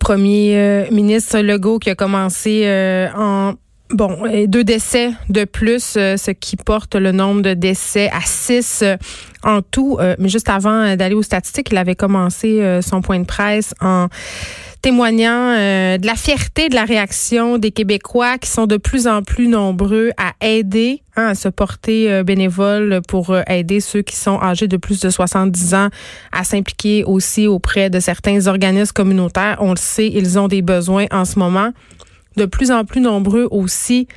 Premier 0.00 0.56
euh, 0.56 0.90
ministre 0.90 1.38
Legault 1.38 1.78
qui 1.78 1.90
a 1.90 1.94
commencé 1.94 2.62
euh, 2.64 3.08
en 3.16 3.54
Bon, 3.92 4.22
deux 4.46 4.62
décès 4.62 5.10
de 5.30 5.42
plus, 5.42 5.94
euh, 5.96 6.16
ce 6.16 6.30
qui 6.30 6.54
porte 6.54 6.94
le 6.94 7.10
nombre 7.10 7.42
de 7.42 7.54
décès 7.54 8.08
à 8.10 8.20
six 8.24 8.84
en 9.42 9.62
tout. 9.62 9.98
mais 10.20 10.28
juste 10.28 10.48
avant 10.48 10.94
d'aller 10.94 11.16
aux 11.16 11.24
statistiques, 11.24 11.70
il 11.72 11.76
avait 11.76 11.96
commencé 11.96 12.78
son 12.82 13.00
point 13.00 13.18
de 13.18 13.24
presse 13.24 13.74
en 13.80 14.06
témoignant 14.82 15.54
euh, 15.56 15.98
de 15.98 16.06
la 16.06 16.14
fierté 16.14 16.68
de 16.68 16.74
la 16.74 16.84
réaction 16.84 17.58
des 17.58 17.70
Québécois 17.70 18.38
qui 18.38 18.48
sont 18.48 18.66
de 18.66 18.76
plus 18.76 19.06
en 19.06 19.22
plus 19.22 19.46
nombreux 19.46 20.10
à 20.16 20.32
aider, 20.44 21.02
hein, 21.16 21.28
à 21.28 21.34
se 21.34 21.48
porter 21.48 22.10
euh, 22.10 22.22
bénévole 22.22 23.00
pour 23.06 23.30
euh, 23.30 23.42
aider 23.46 23.80
ceux 23.80 24.02
qui 24.02 24.16
sont 24.16 24.40
âgés 24.40 24.68
de 24.68 24.76
plus 24.76 25.00
de 25.00 25.10
70 25.10 25.74
ans 25.74 25.88
à 26.32 26.44
s'impliquer 26.44 27.04
aussi 27.04 27.46
auprès 27.46 27.90
de 27.90 28.00
certains 28.00 28.46
organismes 28.46 28.92
communautaires. 28.92 29.58
On 29.60 29.70
le 29.70 29.76
sait, 29.76 30.08
ils 30.08 30.38
ont 30.38 30.48
des 30.48 30.62
besoins 30.62 31.06
en 31.10 31.24
ce 31.24 31.38
moment. 31.38 31.72
De 32.36 32.46
plus 32.46 32.70
en 32.70 32.84
plus 32.84 33.00
nombreux 33.00 33.48
aussi 33.50 34.08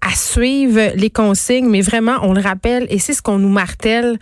à 0.00 0.14
suivre 0.16 0.96
les 0.96 1.10
consignes, 1.10 1.68
mais 1.68 1.80
vraiment, 1.80 2.16
on 2.22 2.32
le 2.32 2.40
rappelle, 2.40 2.86
et 2.90 2.98
c'est 2.98 3.12
ce 3.12 3.22
qu'on 3.22 3.38
nous 3.38 3.50
martèle 3.50 4.18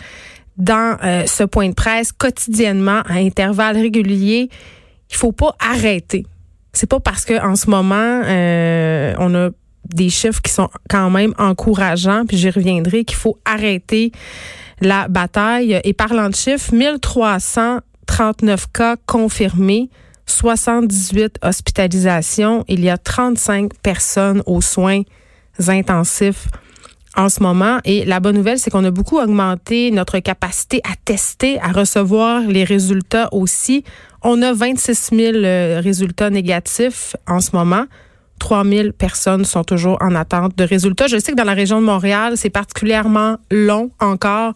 dans 0.59 0.99
ce 1.27 1.45
point 1.45 1.71
de 1.71 1.75
presse 1.75 2.13
quotidiennement 2.13 3.01
à 3.09 3.15
intervalles 3.15 3.79
réguliers 3.79 4.51
il 5.11 5.17
faut 5.17 5.33
pas 5.33 5.55
arrêter. 5.59 6.25
C'est 6.73 6.89
pas 6.89 7.01
parce 7.01 7.25
que 7.25 7.45
en 7.45 7.57
ce 7.57 7.69
moment 7.69 8.23
euh, 8.25 9.15
on 9.19 9.35
a 9.35 9.51
des 9.85 10.09
chiffres 10.09 10.41
qui 10.41 10.53
sont 10.53 10.69
quand 10.89 11.11
même 11.11 11.35
encourageants, 11.39 12.25
puis 12.27 12.37
j'y 12.37 12.51
reviendrai 12.51 13.05
qu'il 13.05 13.17
faut 13.17 13.39
arrêter 13.45 14.13
la 14.81 15.09
bataille. 15.09 15.81
Et 15.85 15.93
parlant 15.93 16.29
de 16.29 16.35
chiffres, 16.35 16.73
1339 16.75 18.67
cas 18.73 18.97
confirmés, 19.07 19.91
78 20.27 21.39
hospitalisations. 21.43 22.65
Il 22.69 22.85
y 22.85 22.89
a 22.89 22.99
35 22.99 23.73
personnes 23.83 24.43
aux 24.47 24.61
soins 24.61 25.03
intensifs 25.69 26.47
en 27.17 27.29
ce 27.29 27.43
moment. 27.43 27.79
Et 27.85 28.05
la 28.05 28.21
bonne 28.21 28.37
nouvelle, 28.37 28.59
c'est 28.59 28.71
qu'on 28.71 28.85
a 28.85 28.91
beaucoup 28.91 29.19
augmenté 29.19 29.91
notre 29.91 30.19
capacité 30.21 30.81
à 30.85 30.95
tester, 31.05 31.61
à 31.61 31.73
recevoir 31.73 32.43
les 32.43 32.65
résultats 32.65 33.29
aussi. 33.33 33.85
On 34.23 34.43
a 34.43 34.53
26 34.53 35.11
000 35.13 35.37
euh, 35.37 35.81
résultats 35.83 36.31
négatifs 36.31 37.17
en 37.27 37.41
ce 37.41 37.57
moment. 37.57 37.85
3 38.39 38.65
000 38.65 38.93
personnes 38.93 39.45
sont 39.45 39.65
toujours 39.65 39.99
en 40.01 40.15
attente 40.15 40.57
de 40.57 40.65
résultats. 40.65 41.07
Je 41.07 41.19
sais 41.19 41.33
que 41.33 41.37
dans 41.37 41.45
la 41.45 41.55
région 41.55 41.81
de 41.81 41.87
Montréal, 41.87 42.35
c'est 42.37 42.51
particulièrement 42.51 43.39
long 43.51 43.91
encore 44.01 44.55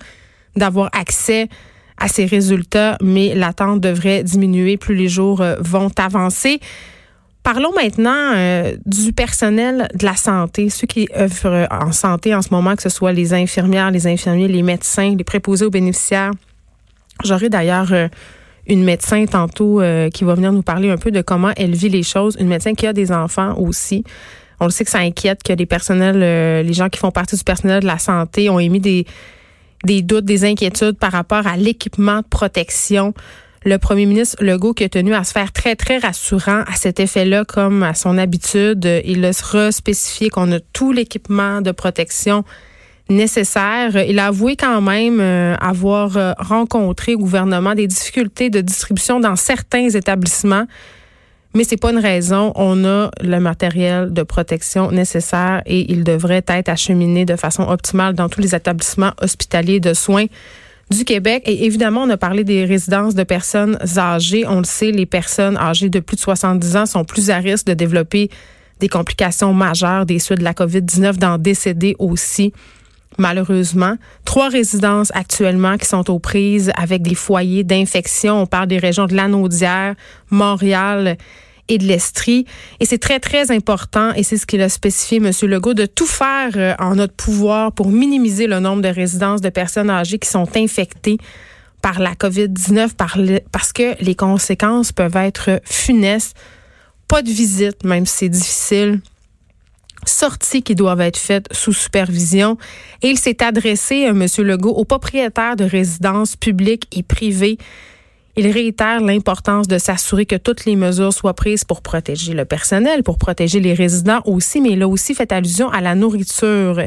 d'avoir 0.56 0.90
accès 0.92 1.48
à 1.96 2.08
ces 2.08 2.26
résultats, 2.26 2.98
mais 3.02 3.34
l'attente 3.34 3.80
devrait 3.80 4.22
diminuer 4.22 4.76
plus 4.76 4.94
les 4.94 5.08
jours 5.08 5.40
euh, 5.40 5.56
vont 5.60 5.90
avancer. 5.96 6.60
Parlons 7.42 7.72
maintenant 7.74 8.32
euh, 8.34 8.74
du 8.84 9.12
personnel 9.12 9.88
de 9.94 10.04
la 10.04 10.16
santé, 10.16 10.70
ceux 10.70 10.86
qui 10.86 11.08
œuvrent 11.16 11.68
en 11.70 11.92
santé 11.92 12.34
en 12.34 12.42
ce 12.42 12.48
moment, 12.50 12.74
que 12.74 12.82
ce 12.82 12.88
soit 12.88 13.12
les 13.12 13.32
infirmières, 13.34 13.90
les 13.90 14.06
infirmiers, 14.06 14.48
les 14.48 14.62
médecins, 14.62 15.14
les 15.16 15.24
préposés 15.24 15.66
aux 15.66 15.70
bénéficiaires. 15.70 16.32
J'aurai 17.22 17.48
d'ailleurs 17.48 17.92
une 18.66 18.84
médecin 18.84 19.26
tantôt 19.26 19.80
euh, 19.80 20.08
qui 20.10 20.24
va 20.24 20.34
venir 20.34 20.52
nous 20.52 20.62
parler 20.62 20.90
un 20.90 20.96
peu 20.96 21.10
de 21.10 21.22
comment 21.22 21.52
elle 21.56 21.74
vit 21.74 21.88
les 21.88 22.02
choses, 22.02 22.36
une 22.38 22.48
médecin 22.48 22.74
qui 22.74 22.86
a 22.86 22.92
des 22.92 23.12
enfants 23.12 23.58
aussi. 23.58 24.04
On 24.60 24.66
le 24.66 24.70
sait 24.70 24.84
que 24.84 24.90
ça 24.90 25.00
inquiète 25.00 25.42
que 25.42 25.52
les 25.52 25.66
personnels, 25.66 26.22
euh, 26.22 26.62
les 26.62 26.72
gens 26.72 26.88
qui 26.88 26.98
font 26.98 27.10
partie 27.10 27.36
du 27.36 27.44
personnel 27.44 27.80
de 27.80 27.86
la 27.86 27.98
santé 27.98 28.48
ont 28.48 28.58
émis 28.58 28.80
des, 28.80 29.04
des 29.84 30.02
doutes, 30.02 30.24
des 30.24 30.44
inquiétudes 30.44 30.98
par 30.98 31.12
rapport 31.12 31.46
à 31.46 31.56
l'équipement 31.56 32.18
de 32.18 32.26
protection. 32.28 33.12
Le 33.66 33.78
premier 33.78 34.06
ministre 34.06 34.42
Legault 34.44 34.74
qui 34.74 34.84
a 34.84 34.88
tenu 34.88 35.14
à 35.14 35.24
se 35.24 35.32
faire 35.32 35.50
très, 35.50 35.74
très 35.74 35.98
rassurant 35.98 36.62
à 36.66 36.74
cet 36.76 37.00
effet-là, 37.00 37.44
comme 37.44 37.82
à 37.82 37.94
son 37.94 38.18
habitude. 38.18 38.86
Il 39.04 39.24
a 39.24 39.32
spécifié 39.72 40.28
qu'on 40.28 40.52
a 40.52 40.60
tout 40.72 40.92
l'équipement 40.92 41.62
de 41.62 41.72
protection 41.72 42.44
nécessaire. 43.08 43.96
Il 43.96 44.18
a 44.18 44.26
avoué 44.26 44.56
quand 44.56 44.80
même 44.80 45.20
euh, 45.20 45.54
avoir 45.56 46.16
euh, 46.16 46.32
rencontré 46.38 47.14
au 47.14 47.18
gouvernement 47.18 47.74
des 47.74 47.86
difficultés 47.86 48.50
de 48.50 48.60
distribution 48.60 49.20
dans 49.20 49.36
certains 49.36 49.88
établissements. 49.90 50.66
Mais 51.54 51.62
c'est 51.62 51.76
pas 51.76 51.92
une 51.92 51.98
raison. 51.98 52.52
On 52.56 52.84
a 52.84 53.10
le 53.20 53.38
matériel 53.38 54.12
de 54.12 54.22
protection 54.22 54.90
nécessaire 54.90 55.62
et 55.66 55.92
il 55.92 56.02
devrait 56.02 56.44
être 56.48 56.68
acheminé 56.68 57.24
de 57.24 57.36
façon 57.36 57.62
optimale 57.62 58.14
dans 58.14 58.28
tous 58.28 58.40
les 58.40 58.54
établissements 58.54 59.12
hospitaliers 59.20 59.78
de 59.78 59.94
soins 59.94 60.26
du 60.90 61.04
Québec. 61.04 61.44
Et 61.46 61.64
évidemment, 61.66 62.02
on 62.02 62.10
a 62.10 62.16
parlé 62.16 62.42
des 62.42 62.64
résidences 62.64 63.14
de 63.14 63.22
personnes 63.22 63.78
âgées. 63.96 64.44
On 64.48 64.58
le 64.58 64.64
sait, 64.64 64.90
les 64.90 65.06
personnes 65.06 65.56
âgées 65.56 65.90
de 65.90 66.00
plus 66.00 66.16
de 66.16 66.20
70 66.22 66.76
ans 66.76 66.86
sont 66.86 67.04
plus 67.04 67.30
à 67.30 67.36
risque 67.36 67.66
de 67.66 67.74
développer 67.74 68.30
des 68.80 68.88
complications 68.88 69.54
majeures 69.54 70.06
des 70.06 70.18
suites 70.18 70.40
de 70.40 70.44
la 70.44 70.52
COVID-19, 70.52 71.18
d'en 71.18 71.38
décéder 71.38 71.94
aussi 72.00 72.52
malheureusement. 73.18 73.96
Trois 74.24 74.48
résidences 74.48 75.10
actuellement 75.14 75.76
qui 75.76 75.86
sont 75.86 76.10
aux 76.10 76.18
prises 76.18 76.72
avec 76.76 77.02
des 77.02 77.14
foyers 77.14 77.64
d'infection. 77.64 78.42
On 78.42 78.46
parle 78.46 78.68
des 78.68 78.78
régions 78.78 79.06
de 79.06 79.14
Lanaudière, 79.14 79.94
Montréal 80.30 81.16
et 81.68 81.78
de 81.78 81.84
l'Estrie. 81.84 82.44
Et 82.80 82.86
c'est 82.86 82.98
très, 82.98 83.20
très 83.20 83.50
important, 83.50 84.12
et 84.14 84.22
c'est 84.22 84.36
ce 84.36 84.46
qu'il 84.46 84.60
a 84.60 84.68
spécifié, 84.68 85.16
M. 85.16 85.30
Legault, 85.42 85.74
de 85.74 85.86
tout 85.86 86.06
faire 86.06 86.50
euh, 86.56 86.74
en 86.78 86.96
notre 86.96 87.14
pouvoir 87.14 87.72
pour 87.72 87.88
minimiser 87.88 88.46
le 88.46 88.60
nombre 88.60 88.82
de 88.82 88.88
résidences 88.88 89.40
de 89.40 89.48
personnes 89.48 89.90
âgées 89.90 90.18
qui 90.18 90.28
sont 90.28 90.48
infectées 90.56 91.18
par 91.80 92.00
la 92.00 92.12
COVID-19 92.14 92.90
parce 93.52 93.72
que 93.72 94.02
les 94.02 94.14
conséquences 94.14 94.92
peuvent 94.92 95.16
être 95.16 95.60
funestes. 95.64 96.36
Pas 97.08 97.22
de 97.22 97.28
visite, 97.28 97.84
même 97.84 98.06
si 98.06 98.16
c'est 98.16 98.28
difficile 98.30 99.00
sorties 100.06 100.62
qui 100.62 100.74
doivent 100.74 101.00
être 101.00 101.16
faites 101.16 101.46
sous 101.52 101.72
supervision. 101.72 102.56
Et 103.02 103.08
il 103.08 103.18
s'est 103.18 103.42
adressé, 103.42 104.02
M. 104.02 104.26
Legault, 104.38 104.70
aux 104.70 104.84
propriétaires 104.84 105.56
de 105.56 105.64
résidences 105.64 106.36
publiques 106.36 106.86
et 106.96 107.02
privées. 107.02 107.58
Il 108.36 108.50
réitère 108.50 109.00
l'importance 109.00 109.68
de 109.68 109.78
s'assurer 109.78 110.26
que 110.26 110.34
toutes 110.34 110.64
les 110.64 110.74
mesures 110.74 111.12
soient 111.12 111.34
prises 111.34 111.64
pour 111.64 111.82
protéger 111.82 112.34
le 112.34 112.44
personnel, 112.44 113.04
pour 113.04 113.16
protéger 113.16 113.60
les 113.60 113.74
résidents 113.74 114.22
aussi, 114.24 114.60
mais 114.60 114.70
il 114.70 114.82
a 114.82 114.88
aussi 114.88 115.14
fait 115.14 115.30
allusion 115.30 115.70
à 115.70 115.80
la 115.80 115.94
nourriture. 115.94 116.82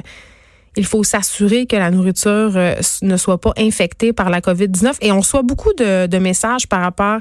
Il 0.76 0.86
faut 0.86 1.04
s'assurer 1.04 1.66
que 1.66 1.78
la 1.78 1.90
nourriture 1.90 2.52
euh, 2.56 2.76
ne 3.02 3.18
soit 3.18 3.40
pas 3.40 3.54
infectée 3.58 4.14
par 4.14 4.30
la 4.30 4.42
COVID-19. 4.42 4.98
Et 5.02 5.12
on 5.12 5.20
reçoit 5.20 5.42
beaucoup 5.42 5.74
de, 5.74 6.06
de 6.06 6.18
messages 6.18 6.68
par 6.68 6.82
rapport 6.82 7.20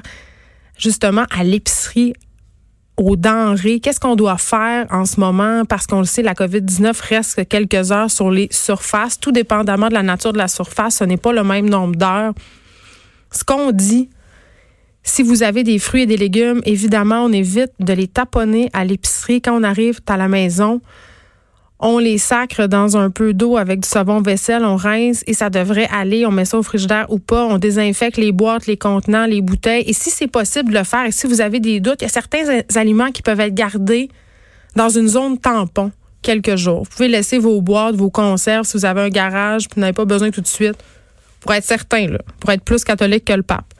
justement 0.77 1.25
à 1.35 1.43
l'épicerie 1.43 2.13
aux 2.97 3.15
denrées, 3.15 3.79
qu'est-ce 3.79 3.99
qu'on 3.99 4.15
doit 4.15 4.37
faire 4.37 4.87
en 4.89 5.05
ce 5.05 5.19
moment? 5.19 5.63
Parce 5.65 5.85
qu'on 5.85 5.99
le 5.99 6.05
sait, 6.05 6.23
la 6.23 6.33
COVID-19 6.33 6.99
reste 7.07 7.47
quelques 7.47 7.91
heures 7.91 8.09
sur 8.09 8.31
les 8.31 8.47
surfaces, 8.51 9.19
tout 9.19 9.31
dépendamment 9.31 9.87
de 9.87 9.93
la 9.93 10.03
nature 10.03 10.33
de 10.33 10.39
la 10.39 10.47
surface, 10.47 10.97
ce 10.97 11.03
n'est 11.03 11.17
pas 11.17 11.31
le 11.31 11.43
même 11.43 11.69
nombre 11.69 11.95
d'heures. 11.95 12.33
Ce 13.31 13.43
qu'on 13.43 13.71
dit, 13.71 14.09
si 15.03 15.21
vous 15.21 15.43
avez 15.43 15.63
des 15.63 15.79
fruits 15.79 16.01
et 16.01 16.05
des 16.05 16.17
légumes, 16.17 16.61
évidemment, 16.65 17.23
on 17.23 17.31
évite 17.31 17.71
de 17.79 17.93
les 17.93 18.07
taponner 18.07 18.69
à 18.73 18.83
l'épicerie 18.83 19.41
quand 19.41 19.57
on 19.57 19.63
arrive 19.63 19.99
à 20.07 20.17
la 20.17 20.27
maison 20.27 20.81
on 21.79 21.99
les 21.99 22.17
sacre 22.17 22.67
dans 22.67 22.97
un 22.97 23.11
peu 23.11 23.33
d'eau 23.33 23.55
avec 23.55 23.81
du 23.81 23.87
savon 23.87 24.19
vaisselle, 24.19 24.65
on 24.65 24.75
rince 24.75 25.23
et 25.27 25.33
ça 25.33 25.49
devrait 25.51 25.87
aller. 25.91 26.25
On 26.25 26.31
met 26.31 26.45
ça 26.45 26.57
au 26.57 26.63
frigidaire 26.63 27.05
ou 27.09 27.19
pas. 27.19 27.45
On 27.45 27.59
désinfecte 27.59 28.17
les 28.17 28.31
boîtes, 28.31 28.65
les 28.65 28.77
contenants, 28.77 29.27
les 29.27 29.41
bouteilles. 29.41 29.83
Et 29.85 29.93
si 29.93 30.09
c'est 30.09 30.27
possible 30.27 30.69
de 30.71 30.77
le 30.77 30.83
faire, 30.83 31.05
et 31.05 31.11
si 31.11 31.27
vous 31.27 31.39
avez 31.39 31.59
des 31.59 31.79
doutes, 31.79 32.01
il 32.01 32.05
y 32.05 32.07
a 32.07 32.09
certains 32.09 32.61
aliments 32.75 33.11
qui 33.11 33.21
peuvent 33.21 33.39
être 33.39 33.53
gardés 33.53 34.09
dans 34.75 34.89
une 34.89 35.07
zone 35.07 35.37
tampon 35.37 35.91
quelques 36.23 36.55
jours. 36.55 36.83
Vous 36.83 36.89
pouvez 36.89 37.07
laisser 37.07 37.37
vos 37.37 37.61
boîtes, 37.61 37.95
vos 37.95 38.09
conserves 38.09 38.65
si 38.65 38.75
vous 38.75 38.85
avez 38.85 39.01
un 39.01 39.09
garage, 39.09 39.67
puis 39.67 39.75
vous 39.75 39.81
n'avez 39.81 39.93
pas 39.93 40.05
besoin 40.05 40.31
tout 40.31 40.41
de 40.41 40.47
suite. 40.47 40.77
Pour 41.39 41.53
être 41.53 41.63
certain, 41.63 42.07
pour 42.39 42.51
être 42.51 42.63
plus 42.63 42.83
catholique 42.83 43.25
que 43.25 43.33
le 43.33 43.43
pape, 43.43 43.71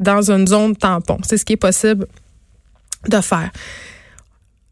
dans 0.00 0.30
une 0.30 0.46
zone 0.48 0.74
tampon. 0.74 1.18
C'est 1.22 1.36
ce 1.36 1.44
qui 1.44 1.52
est 1.52 1.56
possible 1.56 2.06
de 3.08 3.20
faire. 3.20 3.50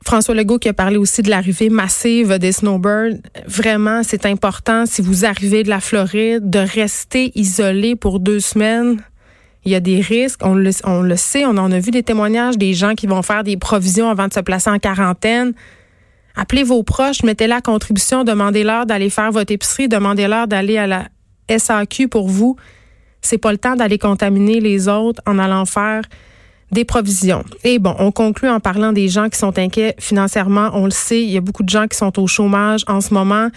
François 0.06 0.36
Legault 0.36 0.60
qui 0.60 0.68
a 0.68 0.72
parlé 0.72 0.98
aussi 0.98 1.22
de 1.22 1.30
l'arrivée 1.30 1.68
massive 1.68 2.38
des 2.38 2.52
snowbirds. 2.52 3.16
Vraiment, 3.48 4.02
c'est 4.04 4.24
important 4.24 4.86
si 4.86 5.02
vous 5.02 5.24
arrivez 5.24 5.64
de 5.64 5.68
la 5.68 5.80
Floride 5.80 6.48
de 6.48 6.60
rester 6.60 7.32
isolé 7.34 7.96
pour 7.96 8.20
deux 8.20 8.38
semaines. 8.38 9.02
Il 9.64 9.72
y 9.72 9.74
a 9.74 9.80
des 9.80 10.00
risques, 10.00 10.42
on 10.44 10.54
le, 10.54 10.70
sait, 11.16 11.44
on 11.44 11.56
en 11.56 11.72
a 11.72 11.80
vu 11.80 11.90
des 11.90 12.04
témoignages 12.04 12.56
des 12.56 12.72
gens 12.72 12.94
qui 12.94 13.08
vont 13.08 13.22
faire 13.22 13.42
des 13.42 13.56
provisions 13.56 14.08
avant 14.08 14.28
de 14.28 14.32
se 14.32 14.38
placer 14.38 14.70
en 14.70 14.78
quarantaine. 14.78 15.54
Appelez 16.36 16.62
vos 16.62 16.84
proches, 16.84 17.24
mettez 17.24 17.48
la 17.48 17.60
contribution, 17.60 18.22
demandez-leur 18.22 18.86
d'aller 18.86 19.10
faire 19.10 19.32
votre 19.32 19.52
épicerie, 19.52 19.88
demandez-leur 19.88 20.46
d'aller 20.46 20.78
à 20.78 20.86
la 20.86 21.08
SAQ 21.50 22.06
pour 22.06 22.28
vous. 22.28 22.54
C'est 23.22 23.38
pas 23.38 23.50
le 23.50 23.58
temps 23.58 23.74
d'aller 23.74 23.98
contaminer 23.98 24.60
les 24.60 24.86
autres 24.86 25.20
en 25.26 25.40
allant 25.40 25.64
faire 25.64 26.02
des 26.72 26.84
provisions. 26.84 27.44
Et 27.64 27.78
bon, 27.78 27.94
on 27.98 28.10
conclut 28.10 28.48
en 28.48 28.60
parlant 28.60 28.92
des 28.92 29.08
gens 29.08 29.28
qui 29.28 29.38
sont 29.38 29.58
inquiets 29.58 29.94
financièrement. 29.98 30.70
On 30.72 30.84
le 30.84 30.90
sait, 30.90 31.22
il 31.22 31.30
y 31.30 31.36
a 31.36 31.40
beaucoup 31.40 31.62
de 31.62 31.68
gens 31.68 31.86
qui 31.86 31.96
sont 31.96 32.18
au 32.18 32.26
chômage 32.26 32.82
en 32.88 33.00
ce 33.00 33.14
moment. 33.14 33.48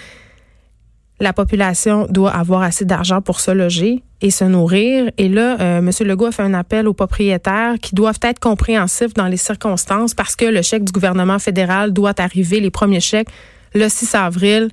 La 1.19 1.33
population 1.33 2.07
doit 2.09 2.31
avoir 2.31 2.61
assez 2.61 2.85
d'argent 2.85 3.21
pour 3.21 3.41
se 3.41 3.51
loger 3.51 4.03
et 4.21 4.31
se 4.31 4.45
nourrir. 4.45 5.11
Et 5.17 5.27
là, 5.27 5.59
euh, 5.59 5.79
M. 5.79 5.91
Legault 6.07 6.27
a 6.27 6.31
fait 6.31 6.43
un 6.43 6.53
appel 6.53 6.87
aux 6.87 6.93
propriétaires 6.93 7.75
qui 7.81 7.93
doivent 7.93 8.19
être 8.21 8.39
compréhensifs 8.39 9.13
dans 9.15 9.27
les 9.27 9.37
circonstances 9.37 10.13
parce 10.13 10.35
que 10.37 10.45
le 10.45 10.61
chèque 10.61 10.85
du 10.85 10.93
gouvernement 10.93 11.39
fédéral 11.39 11.91
doit 11.91 12.13
arriver, 12.21 12.61
les 12.61 12.71
premiers 12.71 13.01
chèques, 13.01 13.29
le 13.73 13.89
6 13.89 14.15
avril. 14.15 14.69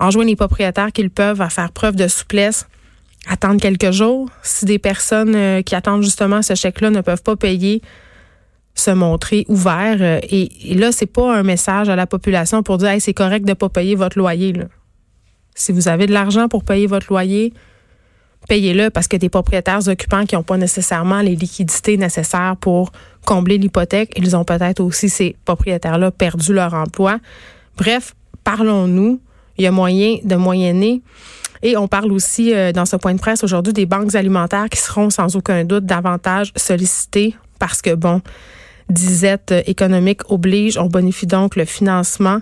Enjoignent 0.00 0.28
les 0.28 0.36
propriétaires 0.36 0.90
qu'ils 0.90 1.10
peuvent 1.10 1.40
à 1.40 1.48
faire 1.48 1.70
preuve 1.70 1.94
de 1.94 2.08
souplesse 2.08 2.66
attendre 3.28 3.60
quelques 3.60 3.90
jours. 3.90 4.28
Si 4.42 4.64
des 4.64 4.78
personnes 4.78 5.34
euh, 5.34 5.62
qui 5.62 5.74
attendent 5.74 6.02
justement 6.02 6.42
ce 6.42 6.54
chèque-là 6.54 6.90
ne 6.90 7.00
peuvent 7.00 7.22
pas 7.22 7.36
payer, 7.36 7.82
se 8.74 8.90
montrer 8.90 9.44
ouverts. 9.48 9.98
Euh, 10.00 10.20
et, 10.22 10.72
et, 10.72 10.74
là, 10.74 10.92
c'est 10.92 11.06
pas 11.06 11.34
un 11.34 11.42
message 11.42 11.88
à 11.88 11.96
la 11.96 12.06
population 12.06 12.62
pour 12.62 12.78
dire 12.78 12.90
c'est 12.98 13.14
correct 13.14 13.46
de 13.46 13.54
pas 13.54 13.68
payer 13.68 13.94
votre 13.94 14.18
loyer. 14.18 14.54
Si 15.54 15.72
vous 15.72 15.88
avez 15.88 16.06
de 16.06 16.12
l'argent 16.12 16.48
pour 16.48 16.64
payer 16.64 16.86
votre 16.86 17.06
loyer, 17.08 17.52
payez-le 18.48 18.90
parce 18.90 19.08
que 19.08 19.16
des 19.16 19.28
propriétaires 19.28 19.86
occupants 19.88 20.26
qui 20.26 20.34
n'ont 20.34 20.42
pas 20.42 20.56
nécessairement 20.56 21.20
les 21.20 21.36
liquidités 21.36 21.96
nécessaires 21.96 22.56
pour 22.60 22.92
combler 23.24 23.56
l'hypothèque, 23.56 24.12
ils 24.16 24.36
ont 24.36 24.44
peut-être 24.44 24.80
aussi 24.80 25.08
ces 25.08 25.36
propriétaires-là 25.44 26.10
perdu 26.10 26.52
leur 26.52 26.74
emploi. 26.74 27.20
Bref, 27.76 28.14
parlons-nous. 28.42 29.20
Il 29.56 29.64
y 29.64 29.66
a 29.68 29.70
moyen 29.70 30.18
de 30.24 30.34
moyenner. 30.34 31.00
Et 31.64 31.78
on 31.78 31.88
parle 31.88 32.12
aussi 32.12 32.54
euh, 32.54 32.72
dans 32.72 32.84
ce 32.84 32.94
point 32.94 33.14
de 33.14 33.18
presse 33.18 33.42
aujourd'hui 33.42 33.72
des 33.72 33.86
banques 33.86 34.14
alimentaires 34.14 34.68
qui 34.70 34.78
seront 34.78 35.08
sans 35.08 35.34
aucun 35.34 35.64
doute 35.64 35.86
davantage 35.86 36.52
sollicitées 36.56 37.34
parce 37.58 37.80
que, 37.80 37.94
bon, 37.94 38.20
disette 38.90 39.54
économique 39.66 40.30
oblige. 40.30 40.76
On 40.76 40.88
bonifie 40.88 41.26
donc 41.26 41.56
le 41.56 41.64
financement. 41.64 42.40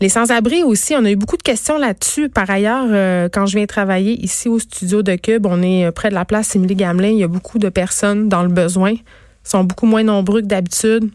Les 0.00 0.08
sans-abri 0.08 0.64
aussi, 0.64 0.96
on 0.96 1.04
a 1.04 1.10
eu 1.12 1.16
beaucoup 1.16 1.36
de 1.36 1.44
questions 1.44 1.78
là-dessus. 1.78 2.28
Par 2.28 2.50
ailleurs, 2.50 2.88
euh, 2.90 3.28
quand 3.32 3.46
je 3.46 3.56
viens 3.56 3.66
travailler 3.66 4.20
ici 4.20 4.48
au 4.48 4.58
studio 4.58 5.02
de 5.04 5.14
Cube, 5.14 5.46
on 5.46 5.62
est 5.62 5.92
près 5.92 6.08
de 6.08 6.14
la 6.14 6.24
place 6.24 6.56
Émilie 6.56 6.74
Gamelin. 6.74 7.10
Il 7.10 7.18
y 7.18 7.24
a 7.24 7.28
beaucoup 7.28 7.60
de 7.60 7.68
personnes 7.68 8.28
dans 8.28 8.42
le 8.42 8.48
besoin. 8.48 8.90
Ils 8.90 9.04
sont 9.44 9.62
beaucoup 9.62 9.86
moins 9.86 10.02
nombreux 10.02 10.40
que 10.40 10.46
d'habitude. 10.46 11.08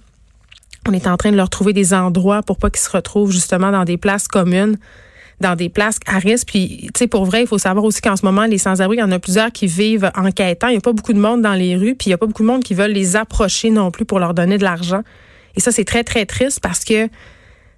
On 0.88 0.94
est 0.94 1.06
en 1.06 1.18
train 1.18 1.32
de 1.32 1.36
leur 1.36 1.50
trouver 1.50 1.74
des 1.74 1.94
endroits 1.94 2.44
pour 2.44 2.58
pas 2.58 2.70
qu'ils 2.70 2.80
se 2.80 2.90
retrouvent 2.90 3.32
justement 3.32 3.72
dans 3.72 3.84
des 3.84 3.98
places 3.98 4.30
communes 4.30 4.78
dans 5.42 5.56
des 5.56 5.70
places 5.70 6.00
à 6.06 6.20
risque. 6.20 6.48
Puis, 6.48 6.90
tu 6.94 7.00
sais, 7.00 7.08
pour 7.08 7.26
vrai, 7.26 7.42
il 7.42 7.48
faut 7.48 7.58
savoir 7.58 7.84
aussi 7.84 8.02
qu'en 8.02 8.16
ce 8.16 8.26
moment, 8.26 8.46
les 8.46 8.58
sans-abri, 8.58 8.98
il 8.98 9.00
y 9.00 9.04
en 9.04 9.12
a 9.12 9.20
plusieurs 9.20 9.52
qui 9.52 9.68
vivent 9.68 10.12
en 10.16 10.32
quêtant. 10.32 10.68
Il 10.68 10.74
n'y 10.74 10.78
a 10.78 10.82
pas 10.82 10.94
beaucoup 10.94 11.14
de 11.14 11.20
monde 11.20 11.42
dans 11.42 11.54
les 11.54 11.76
rues, 11.76 11.96
puis 11.96 12.08
il 12.08 12.10
n'y 12.10 12.14
a 12.14 12.18
pas 12.18 12.28
beaucoup 12.28 12.44
de 12.44 12.48
monde 12.48 12.64
qui 12.64 12.74
veulent 12.74 12.92
les 12.92 13.16
approcher 13.16 13.70
non 13.70 13.92
plus 13.92 14.06
pour 14.06 14.20
leur 14.20 14.34
donner 14.34 14.58
de 14.58 14.64
l'argent. 14.64 15.02
Et 15.56 15.60
ça, 15.60 15.72
c'est 15.72 15.84
très, 15.84 16.04
très 16.04 16.26
triste 16.26 16.60
parce 16.62 16.86
que 16.86 17.10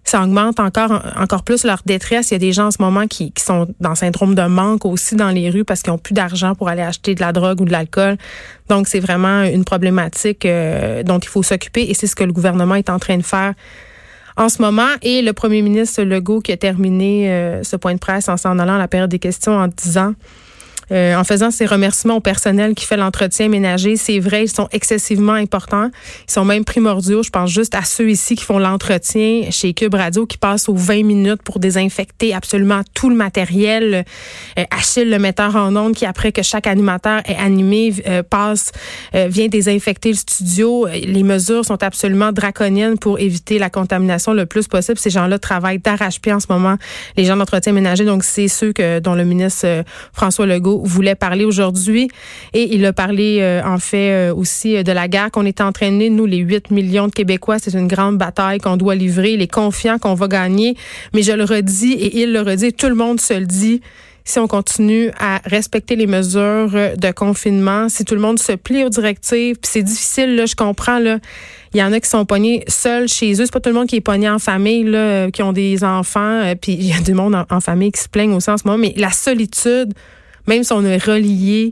ça 0.03 0.21
augmente 0.21 0.59
encore, 0.59 1.01
encore 1.17 1.43
plus 1.43 1.63
leur 1.63 1.81
détresse. 1.85 2.31
Il 2.31 2.33
y 2.33 2.35
a 2.35 2.39
des 2.39 2.51
gens 2.51 2.67
en 2.67 2.71
ce 2.71 2.81
moment 2.81 3.07
qui, 3.07 3.31
qui 3.31 3.43
sont 3.43 3.67
dans 3.79 3.95
syndrome 3.95 4.35
de 4.35 4.43
manque 4.43 4.85
aussi 4.85 5.15
dans 5.15 5.29
les 5.29 5.49
rues 5.49 5.63
parce 5.63 5.81
qu'ils 5.81 5.93
n'ont 5.93 5.97
plus 5.97 6.13
d'argent 6.13 6.55
pour 6.55 6.67
aller 6.67 6.81
acheter 6.81 7.15
de 7.15 7.21
la 7.21 7.31
drogue 7.31 7.61
ou 7.61 7.65
de 7.65 7.71
l'alcool. 7.71 8.17
Donc, 8.69 8.87
c'est 8.87 8.99
vraiment 8.99 9.43
une 9.43 9.63
problématique 9.63 10.45
euh, 10.45 11.03
dont 11.03 11.19
il 11.19 11.29
faut 11.29 11.43
s'occuper 11.43 11.83
et 11.89 11.93
c'est 11.93 12.07
ce 12.07 12.15
que 12.15 12.23
le 12.23 12.33
gouvernement 12.33 12.75
est 12.75 12.89
en 12.89 12.99
train 12.99 13.17
de 13.17 13.23
faire 13.23 13.53
en 14.37 14.49
ce 14.49 14.61
moment. 14.61 14.89
Et 15.01 15.21
le 15.21 15.33
premier 15.33 15.61
ministre 15.61 16.03
Legault 16.03 16.41
qui 16.41 16.51
a 16.51 16.57
terminé 16.57 17.31
euh, 17.31 17.63
ce 17.63 17.75
point 17.75 17.93
de 17.93 17.99
presse 17.99 18.29
en 18.29 18.37
s'en 18.37 18.59
allant 18.59 18.75
à 18.75 18.79
la 18.79 18.87
période 18.87 19.09
des 19.09 19.19
questions 19.19 19.53
en 19.53 19.67
disant 19.67 20.13
euh, 20.91 21.15
en 21.15 21.23
faisant 21.23 21.51
ses 21.51 21.65
remerciements 21.65 22.17
au 22.17 22.19
personnel 22.19 22.75
qui 22.75 22.85
fait 22.85 22.97
l'entretien 22.97 23.47
ménager. 23.47 23.95
C'est 23.95 24.19
vrai, 24.19 24.45
ils 24.45 24.49
sont 24.49 24.67
excessivement 24.71 25.33
importants. 25.33 25.89
Ils 26.27 26.31
sont 26.31 26.45
même 26.45 26.65
primordiaux. 26.65 27.23
Je 27.23 27.29
pense 27.29 27.49
juste 27.49 27.75
à 27.75 27.83
ceux 27.83 28.09
ici 28.09 28.35
qui 28.35 28.43
font 28.43 28.59
l'entretien 28.59 29.49
chez 29.51 29.73
Cube 29.73 29.95
Radio, 29.95 30.25
qui 30.25 30.37
passent 30.37 30.69
aux 30.69 30.75
20 30.75 31.03
minutes 31.03 31.41
pour 31.43 31.59
désinfecter 31.59 32.33
absolument 32.33 32.81
tout 32.93 33.09
le 33.09 33.15
matériel. 33.15 34.05
Euh, 34.57 34.63
Achille, 34.71 35.09
le 35.09 35.19
metteur 35.19 35.55
en 35.55 35.75
ondes, 35.75 35.95
qui 35.95 36.05
après 36.05 36.31
que 36.31 36.41
chaque 36.41 36.67
animateur 36.67 37.21
est 37.25 37.37
animé, 37.37 37.93
euh, 38.07 38.23
passe, 38.23 38.71
vient 39.13 39.47
désinfecter 39.47 40.09
le 40.09 40.17
studio. 40.17 40.87
Les 40.87 41.23
mesures 41.23 41.65
sont 41.65 41.81
absolument 41.83 42.31
draconiennes 42.31 42.97
pour 42.97 43.19
éviter 43.19 43.59
la 43.59 43.69
contamination 43.69 44.33
le 44.33 44.45
plus 44.45 44.67
possible. 44.67 44.97
Ces 44.97 45.09
gens-là 45.09 45.39
travaillent 45.39 45.79
d'arrache-pied 45.79 46.33
en 46.33 46.39
ce 46.39 46.47
moment, 46.49 46.77
les 47.17 47.25
gens 47.25 47.37
d'entretien 47.37 47.73
ménager. 47.73 48.05
Donc, 48.05 48.23
c'est 48.23 48.47
ceux 48.47 48.73
que, 48.73 48.99
dont 48.99 49.15
le 49.15 49.23
ministre 49.23 49.83
François 50.13 50.45
Legault 50.45 50.72
voulait 50.83 51.15
parler 51.15 51.45
aujourd'hui. 51.45 52.09
Et 52.53 52.73
il 52.75 52.85
a 52.85 52.93
parlé, 52.93 53.39
euh, 53.41 53.61
en 53.65 53.77
fait, 53.77 54.11
euh, 54.11 54.35
aussi 54.35 54.77
euh, 54.77 54.83
de 54.83 54.91
la 54.91 55.07
guerre 55.07 55.31
qu'on 55.31 55.45
est 55.45 55.61
en 55.61 55.71
train 55.71 55.89
de 55.89 55.93
mener, 55.93 56.09
nous, 56.09 56.25
les 56.25 56.37
8 56.37 56.71
millions 56.71 57.07
de 57.07 57.11
Québécois. 57.11 57.59
C'est 57.59 57.73
une 57.73 57.87
grande 57.87 58.17
bataille 58.17 58.59
qu'on 58.59 58.77
doit 58.77 58.95
livrer. 58.95 59.33
Il 59.33 59.41
est 59.41 59.51
confiant 59.51 59.99
qu'on 59.99 60.13
va 60.13 60.27
gagner. 60.27 60.75
Mais 61.13 61.21
je 61.21 61.31
le 61.31 61.43
redis 61.43 61.93
et 61.93 62.21
il 62.21 62.33
le 62.33 62.41
redit, 62.41 62.73
tout 62.73 62.89
le 62.89 62.95
monde 62.95 63.19
se 63.19 63.33
le 63.33 63.45
dit 63.45 63.81
si 64.25 64.39
on 64.39 64.47
continue 64.47 65.11
à 65.19 65.41
respecter 65.43 65.97
les 65.97 66.07
mesures 66.07 66.71
de 66.71 67.11
confinement, 67.11 67.89
si 67.89 68.05
tout 68.05 68.15
le 68.15 68.21
monde 68.21 68.39
se 68.39 68.53
plie 68.53 68.85
aux 68.85 68.89
directives, 68.89 69.57
puis 69.57 69.69
c'est 69.69 69.83
difficile, 69.83 70.37
là, 70.37 70.45
je 70.45 70.55
comprends, 70.55 70.97
là. 70.97 71.19
Il 71.73 71.79
y 71.79 71.83
en 71.83 71.91
a 71.91 71.99
qui 71.99 72.09
sont 72.09 72.25
pognés 72.25 72.63
seuls 72.67 73.07
chez 73.07 73.33
eux. 73.33 73.45
C'est 73.45 73.51
pas 73.51 73.59
tout 73.59 73.69
le 73.69 73.75
monde 73.75 73.87
qui 73.87 73.95
est 73.95 74.01
pogné 74.01 74.29
en 74.29 74.37
famille, 74.37 74.83
là, 74.83 75.31
qui 75.31 75.41
ont 75.41 75.53
des 75.53 75.83
enfants. 75.83 76.53
Puis 76.61 76.73
il 76.73 76.85
y 76.85 76.93
a 76.93 76.99
du 76.99 77.13
monde 77.13 77.33
en, 77.33 77.45
en 77.49 77.59
famille 77.59 77.91
qui 77.91 78.01
se 78.01 78.09
plaignent 78.09 78.33
aussi 78.33 78.51
en 78.51 78.57
ce 78.57 78.63
moment. 78.65 78.77
Mais 78.77 78.93
la 78.95 79.09
solitude, 79.09 79.93
même 80.47 80.63
si 80.63 80.73
on 80.73 80.83
est 80.85 81.03
relié 81.03 81.71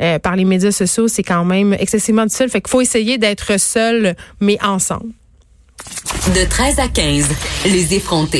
euh, 0.00 0.18
par 0.18 0.36
les 0.36 0.44
médias 0.44 0.72
sociaux, 0.72 1.08
c'est 1.08 1.22
quand 1.22 1.44
même 1.44 1.74
excessivement 1.74 2.24
difficile. 2.24 2.48
Fait 2.48 2.60
qu'il 2.60 2.70
faut 2.70 2.80
essayer 2.80 3.18
d'être 3.18 3.58
seul, 3.58 4.16
mais 4.40 4.58
ensemble. 4.62 5.12
De 6.34 6.48
13 6.48 6.78
à 6.78 6.88
15, 6.88 7.28
les 7.66 7.94
effrontés. 7.94 8.32